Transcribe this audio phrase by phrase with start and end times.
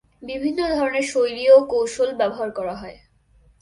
[0.21, 2.97] বিভিন্ন ধরনের শৈলী ও কৌশল ব্যবহার করা হয়।